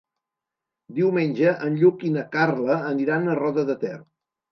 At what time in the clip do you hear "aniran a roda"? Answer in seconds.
2.93-3.67